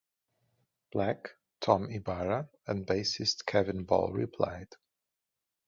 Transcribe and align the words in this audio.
Black 0.91 1.29
(Tom 1.59 1.91
Ybarra) 1.91 2.49
and 2.65 2.87
bassist 2.87 3.45
Kevin 3.45 3.83
Ball 3.83 4.11
replied. 4.11 4.69